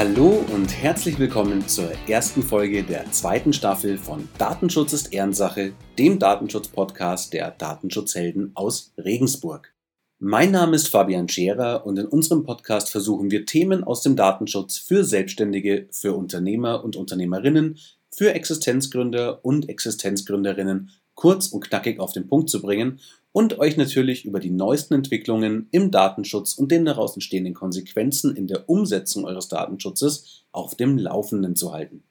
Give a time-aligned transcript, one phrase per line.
[0.00, 6.18] Hallo und herzlich willkommen zur ersten Folge der zweiten Staffel von Datenschutz ist Ehrensache, dem
[6.18, 9.74] Datenschutz-Podcast der Datenschutzhelden aus Regensburg.
[10.18, 14.78] Mein Name ist Fabian Scherer und in unserem Podcast versuchen wir Themen aus dem Datenschutz
[14.78, 17.76] für Selbstständige, für Unternehmer und Unternehmerinnen,
[18.10, 23.00] für Existenzgründer und Existenzgründerinnen kurz und knackig auf den Punkt zu bringen
[23.32, 28.46] und euch natürlich über die neuesten Entwicklungen im Datenschutz und den daraus entstehenden Konsequenzen in
[28.46, 32.02] der Umsetzung eures Datenschutzes auf dem Laufenden zu halten.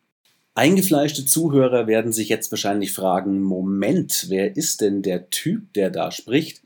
[0.54, 6.12] Eingefleischte Zuhörer werden sich jetzt wahrscheinlich fragen, Moment, wer ist denn der Typ, der da
[6.12, 6.62] spricht?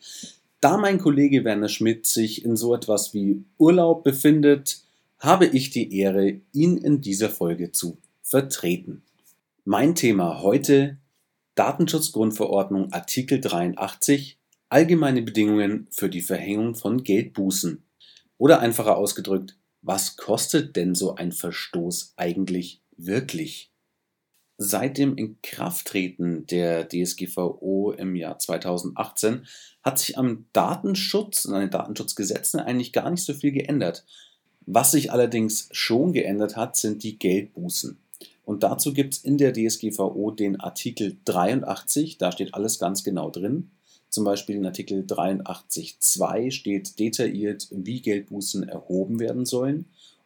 [0.61, 4.79] Da mein Kollege Werner Schmidt sich in so etwas wie Urlaub befindet,
[5.19, 9.03] habe ich die Ehre, ihn in dieser Folge zu vertreten.
[9.65, 10.97] Mein Thema heute
[11.55, 14.37] Datenschutzgrundverordnung Artikel 83
[14.67, 17.81] allgemeine Bedingungen für die Verhängung von Geldbußen.
[18.37, 23.71] Oder einfacher ausgedrückt, was kostet denn so ein Verstoß eigentlich wirklich?
[24.57, 29.45] Seit dem Inkrafttreten der DSGVO im Jahr 2018
[29.81, 34.03] hat sich am Datenschutz und an den Datenschutzgesetzen eigentlich gar nicht so viel geändert.
[34.65, 38.02] Was sich allerdings schon geändert hat, sind die Geldbußen.
[38.45, 43.29] Und dazu gibt es in der DSGVO den Artikel 83, da steht alles ganz genau
[43.29, 43.71] drin.
[44.09, 49.85] Zum Beispiel in Artikel 83.2 steht detailliert, wie Geldbußen erhoben werden sollen.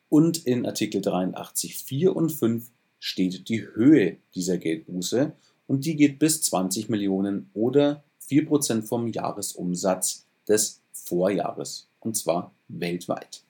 [0.10, 5.34] Und in Artikel 83.4 und 5 steht die Höhe dieser Geldbuße
[5.68, 13.44] und die geht bis 20 Millionen oder 4% vom Jahresumsatz des Vorjahres und zwar weltweit.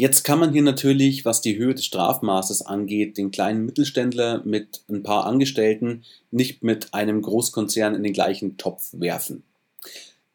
[0.00, 4.84] Jetzt kann man hier natürlich, was die Höhe des Strafmaßes angeht, den kleinen Mittelständler mit
[4.88, 9.42] ein paar Angestellten nicht mit einem Großkonzern in den gleichen Topf werfen.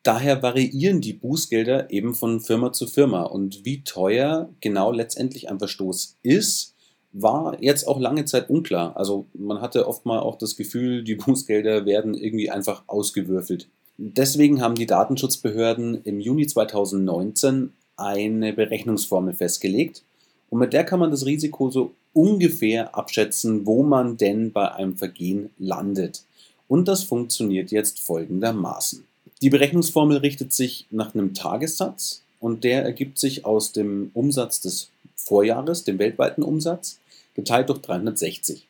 [0.03, 3.23] Daher variieren die Bußgelder eben von Firma zu Firma.
[3.23, 6.75] Und wie teuer genau letztendlich ein Verstoß ist,
[7.13, 8.97] war jetzt auch lange Zeit unklar.
[8.97, 13.69] Also man hatte oft mal auch das Gefühl, die Bußgelder werden irgendwie einfach ausgewürfelt.
[13.97, 20.03] Deswegen haben die Datenschutzbehörden im Juni 2019 eine Berechnungsformel festgelegt
[20.49, 24.97] und mit der kann man das Risiko so ungefähr abschätzen, wo man denn bei einem
[24.97, 26.23] Vergehen landet.
[26.67, 29.03] Und das funktioniert jetzt folgendermaßen.
[29.41, 34.89] Die Berechnungsformel richtet sich nach einem Tagessatz und der ergibt sich aus dem Umsatz des
[35.15, 36.99] Vorjahres, dem weltweiten Umsatz,
[37.33, 38.67] geteilt durch 360.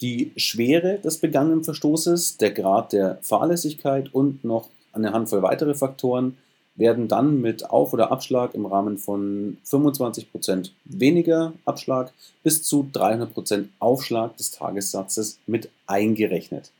[0.00, 6.36] Die Schwere des begangenen Verstoßes, der Grad der Fahrlässigkeit und noch eine Handvoll weitere Faktoren
[6.76, 12.12] werden dann mit Auf- oder Abschlag im Rahmen von 25% weniger Abschlag
[12.42, 16.72] bis zu 300% Aufschlag des Tagessatzes mit eingerechnet.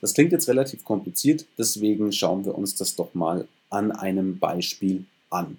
[0.00, 5.04] Das klingt jetzt relativ kompliziert, deswegen schauen wir uns das doch mal an einem Beispiel
[5.30, 5.58] an.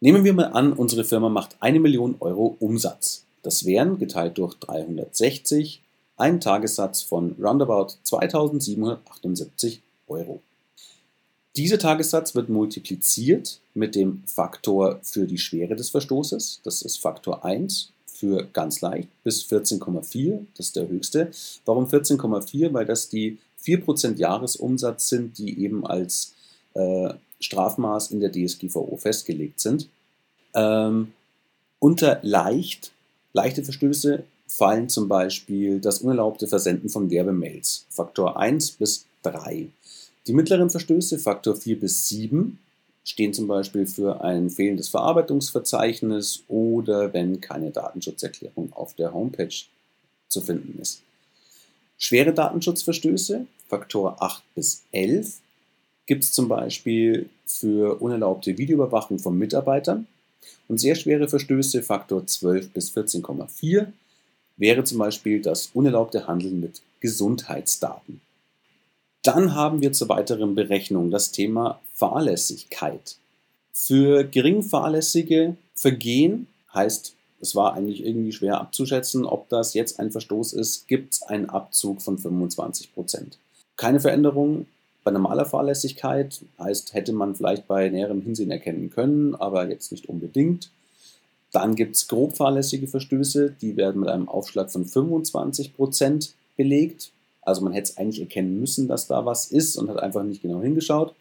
[0.00, 3.24] Nehmen wir mal an, unsere Firma macht eine Million Euro Umsatz.
[3.42, 5.82] Das wären geteilt durch 360
[6.16, 10.40] ein Tagessatz von roundabout 2778 Euro.
[11.56, 17.44] Dieser Tagessatz wird multipliziert mit dem Faktor für die Schwere des Verstoßes, das ist Faktor
[17.44, 21.30] 1 für ganz leicht bis 14,4, das ist der höchste.
[21.64, 22.72] Warum 14,4?
[22.72, 26.34] Weil das die 4% Jahresumsatz sind, die eben als
[26.74, 29.88] äh, Strafmaß in der DSGVO festgelegt sind.
[30.54, 31.12] Ähm,
[31.78, 32.92] unter leicht,
[33.32, 39.68] leichte Verstöße fallen zum Beispiel das unerlaubte Versenden von Werbemails, Faktor 1 bis 3.
[40.26, 42.58] Die mittleren Verstöße, Faktor 4 bis 7,
[43.04, 49.54] stehen zum Beispiel für ein fehlendes Verarbeitungsverzeichnis oder wenn keine Datenschutzerklärung auf der Homepage
[50.28, 51.02] zu finden ist.
[51.98, 55.38] Schwere Datenschutzverstöße, Faktor 8 bis 11,
[56.06, 60.06] gibt es zum Beispiel für unerlaubte Videoüberwachung von Mitarbeitern
[60.68, 63.86] und sehr schwere Verstöße, Faktor 12 bis 14,4,
[64.56, 68.20] wäre zum Beispiel das unerlaubte Handeln mit Gesundheitsdaten.
[69.22, 73.16] Dann haben wir zur weiteren Berechnung das Thema Fahrlässigkeit.
[73.72, 80.10] Für gering fahrlässige Vergehen heißt, es war eigentlich irgendwie schwer abzuschätzen, ob das jetzt ein
[80.10, 83.38] Verstoß ist, gibt es einen Abzug von 25 Prozent.
[83.76, 84.66] Keine Veränderung
[85.04, 90.08] bei normaler Fahrlässigkeit heißt, hätte man vielleicht bei näherem Hinsehen erkennen können, aber jetzt nicht
[90.08, 90.70] unbedingt.
[91.52, 97.10] Dann gibt es grob fahrlässige Verstöße, die werden mit einem Aufschlag von 25 Prozent belegt.
[97.50, 100.40] Also man hätte es eigentlich erkennen müssen, dass da was ist und hat einfach nicht
[100.40, 101.16] genau hingeschaut.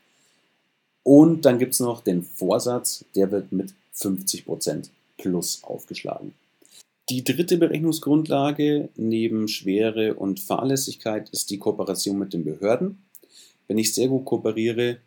[1.01, 6.35] Und dann gibt es noch den Vorsatz, der wird mit 50% plus aufgeschlagen.
[7.09, 13.01] Die dritte Berechnungsgrundlage neben Schwere und Fahrlässigkeit ist die Kooperation mit den Behörden.
[13.67, 14.97] Wenn ich sehr gut kooperiere,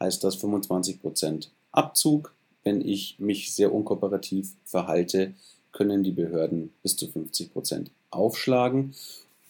[0.00, 2.34] heißt das 25% Abzug.
[2.64, 5.34] Wenn ich mich sehr unkooperativ verhalte,
[5.70, 8.94] können die Behörden bis zu 50% aufschlagen.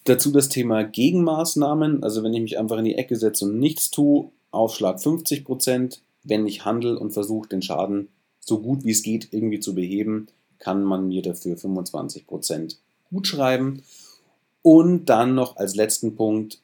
[0.05, 2.03] Dazu das Thema Gegenmaßnahmen.
[2.03, 6.01] Also wenn ich mich einfach in die Ecke setze und nichts tue, Aufschlag 50%.
[6.23, 8.09] Wenn ich handle und versuche, den Schaden
[8.41, 10.29] so gut wie es geht irgendwie zu beheben,
[10.59, 12.77] kann man mir dafür 25%
[13.11, 13.83] gut schreiben.
[14.63, 16.61] Und dann noch als letzten Punkt,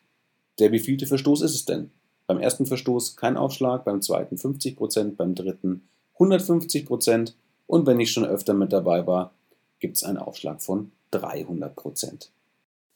[0.59, 1.91] der wievielte Verstoß ist es denn?
[2.27, 5.83] Beim ersten Verstoß kein Aufschlag, beim zweiten 50%, beim dritten
[6.19, 7.33] 150%
[7.67, 9.33] und wenn ich schon öfter mit dabei war,
[9.81, 12.29] gibt es einen Aufschlag von 300%.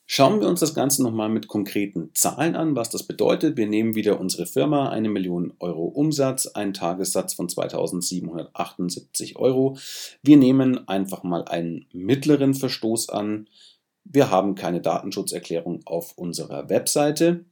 [0.07, 3.57] Schauen wir uns das Ganze nochmal mit konkreten Zahlen an, was das bedeutet.
[3.57, 9.79] Wir nehmen wieder unsere Firma, eine Million Euro Umsatz, einen Tagessatz von 2778 Euro.
[10.23, 13.49] Wir nehmen einfach mal einen mittleren Verstoß an.
[14.05, 17.47] Wir haben keine Datenschutzerklärung auf unserer Webseite.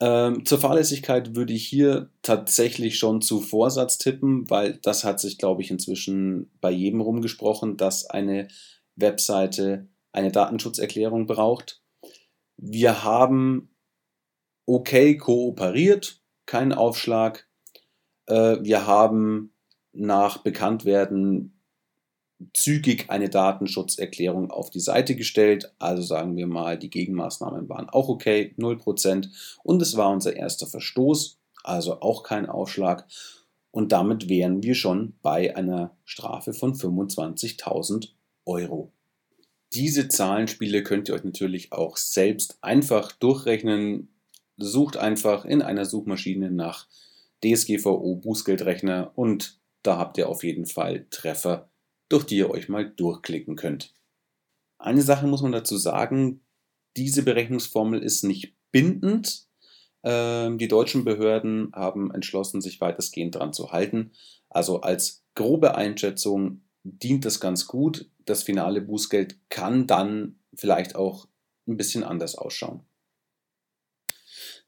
[0.00, 5.36] Ähm, zur Fahrlässigkeit würde ich hier tatsächlich schon zu Vorsatz tippen, weil das hat sich,
[5.36, 8.48] glaube ich, inzwischen bei jedem rumgesprochen, dass eine
[8.96, 11.82] Webseite eine Datenschutzerklärung braucht.
[12.56, 13.74] Wir haben
[14.66, 17.48] okay kooperiert, kein Aufschlag.
[18.26, 19.54] Äh, wir haben
[19.92, 21.60] nach Bekanntwerden
[22.54, 25.74] zügig eine Datenschutzerklärung auf die Seite gestellt.
[25.78, 29.28] Also sagen wir mal, die Gegenmaßnahmen waren auch okay, 0%.
[29.62, 33.06] Und es war unser erster Verstoß, also auch kein Aufschlag.
[33.70, 38.08] Und damit wären wir schon bei einer Strafe von 25.000
[38.46, 38.92] Euro.
[39.72, 44.08] Diese Zahlenspiele könnt ihr euch natürlich auch selbst einfach durchrechnen.
[44.56, 46.86] Sucht einfach in einer Suchmaschine nach
[47.44, 51.70] DSGVO Bußgeldrechner und da habt ihr auf jeden Fall Treffer,
[52.08, 53.94] durch die ihr euch mal durchklicken könnt.
[54.78, 56.40] Eine Sache muss man dazu sagen,
[56.96, 59.46] diese Berechnungsformel ist nicht bindend.
[60.02, 64.12] Ähm, die deutschen Behörden haben entschlossen, sich weitestgehend daran zu halten.
[64.48, 68.10] Also als grobe Einschätzung dient das ganz gut.
[68.24, 71.26] Das finale Bußgeld kann dann vielleicht auch
[71.66, 72.82] ein bisschen anders ausschauen.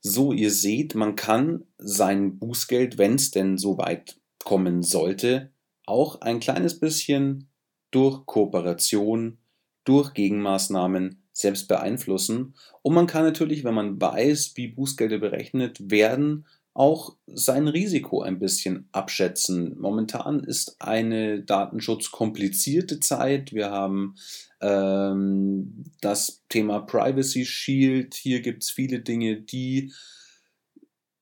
[0.01, 5.53] So, ihr seht, man kann sein Bußgeld, wenn es denn so weit kommen sollte,
[5.87, 7.49] auch ein kleines bisschen
[7.93, 9.39] durch Kooperation,
[9.85, 12.55] durch Gegenmaßnahmen selbst beeinflussen.
[12.83, 18.39] Und man kann natürlich, wenn man weiß, wie Bußgelder berechnet werden, auch sein Risiko ein
[18.39, 19.79] bisschen abschätzen.
[19.79, 23.53] Momentan ist eine datenschutzkomplizierte Zeit.
[23.53, 24.15] Wir haben
[24.61, 28.15] ähm, das Thema Privacy Shield.
[28.15, 29.93] Hier gibt es viele Dinge, die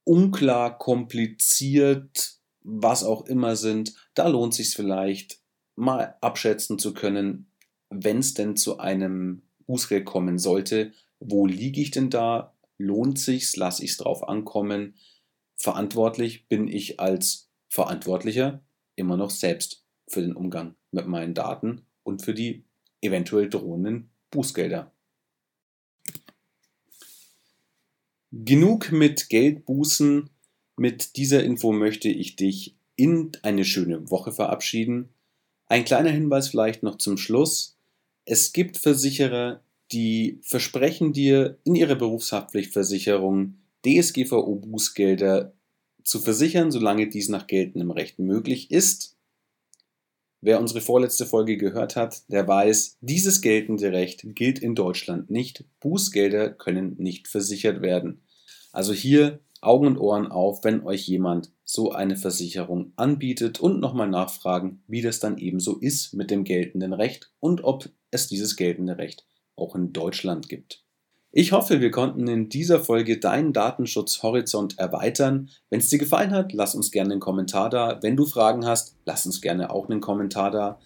[0.04, 3.94] unklar, kompliziert, was auch immer sind.
[4.14, 5.40] Da lohnt sich vielleicht
[5.74, 7.50] mal abschätzen zu können,
[7.88, 10.92] wenn es denn zu einem Bußgeld kommen sollte.
[11.18, 12.54] Wo liege ich denn da?
[12.78, 13.56] Lohnt sich's?
[13.56, 14.94] Lasse ich es drauf ankommen?
[15.60, 18.62] Verantwortlich bin ich als Verantwortlicher
[18.96, 22.64] immer noch selbst für den Umgang mit meinen Daten und für die
[23.02, 24.90] eventuell drohenden Bußgelder.
[28.32, 30.30] Genug mit Geldbußen.
[30.76, 35.10] Mit dieser Info möchte ich dich in eine schöne Woche verabschieden.
[35.66, 37.76] Ein kleiner Hinweis vielleicht noch zum Schluss.
[38.24, 45.52] Es gibt Versicherer, die versprechen dir in ihrer Berufshaftpflichtversicherung DSGVO-Bußgelder
[46.10, 49.16] zu versichern, solange dies nach geltendem Recht möglich ist.
[50.42, 55.64] Wer unsere vorletzte Folge gehört hat, der weiß, dieses geltende Recht gilt in Deutschland nicht.
[55.80, 58.22] Bußgelder können nicht versichert werden.
[58.72, 64.08] Also hier Augen und Ohren auf, wenn euch jemand so eine Versicherung anbietet und nochmal
[64.08, 68.98] nachfragen, wie das dann ebenso ist mit dem geltenden Recht und ob es dieses geltende
[68.98, 70.82] Recht auch in Deutschland gibt.
[71.32, 75.48] Ich hoffe, wir konnten in dieser Folge deinen Datenschutzhorizont erweitern.
[75.68, 78.00] Wenn es dir gefallen hat, lass uns gerne einen Kommentar da.
[78.02, 80.80] Wenn du Fragen hast, lass uns gerne auch einen Kommentar da.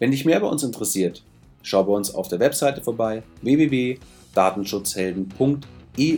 [0.00, 1.22] Wenn dich mehr bei uns interessiert,
[1.62, 6.16] schau bei uns auf der Webseite vorbei www.datenschutzhelden.eu.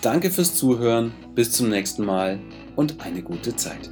[0.00, 2.38] Danke fürs Zuhören, bis zum nächsten Mal
[2.76, 3.90] und eine gute Zeit.